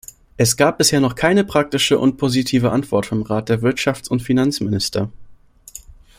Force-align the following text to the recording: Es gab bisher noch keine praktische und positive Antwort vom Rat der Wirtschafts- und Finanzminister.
Es 0.35 0.57
gab 0.57 0.79
bisher 0.79 0.99
noch 0.99 1.13
keine 1.13 1.43
praktische 1.43 1.99
und 1.99 2.17
positive 2.17 2.71
Antwort 2.71 3.05
vom 3.05 3.21
Rat 3.21 3.49
der 3.49 3.61
Wirtschafts- 3.61 4.09
und 4.09 4.23
Finanzminister. 4.23 5.11